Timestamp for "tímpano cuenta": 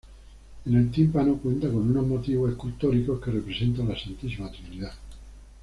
0.89-1.67